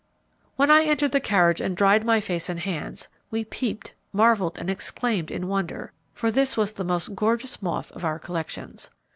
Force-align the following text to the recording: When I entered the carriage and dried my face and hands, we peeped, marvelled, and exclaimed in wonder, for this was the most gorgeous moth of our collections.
When 0.55 0.71
I 0.71 0.85
entered 0.85 1.11
the 1.11 1.19
carriage 1.19 1.61
and 1.61 1.77
dried 1.77 2.03
my 2.03 2.19
face 2.19 2.49
and 2.49 2.59
hands, 2.59 3.07
we 3.29 3.45
peeped, 3.45 3.93
marvelled, 4.11 4.57
and 4.57 4.67
exclaimed 4.67 5.29
in 5.29 5.47
wonder, 5.47 5.93
for 6.15 6.31
this 6.31 6.57
was 6.57 6.73
the 6.73 6.83
most 6.83 7.13
gorgeous 7.13 7.61
moth 7.61 7.91
of 7.91 8.03
our 8.03 8.17
collections. 8.17 8.89